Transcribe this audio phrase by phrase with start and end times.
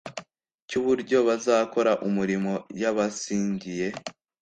[0.67, 3.87] cy’uburyo bazakora umurimo yabasigiye.